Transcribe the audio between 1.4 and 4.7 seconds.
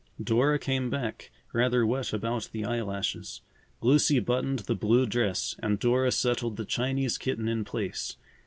rather wet about the eyelashes. Lucy buttoned